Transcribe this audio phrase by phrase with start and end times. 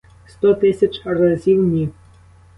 [0.27, 1.89] Сто тисяч разів ні.